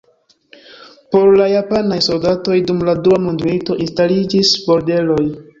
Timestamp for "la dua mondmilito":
2.89-3.79